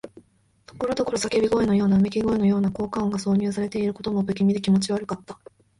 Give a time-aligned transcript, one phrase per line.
[0.65, 5.39] ところどころ叫び声のような、うめき声のような効果音が挿入されていることも、不気味で気持ち悪かった。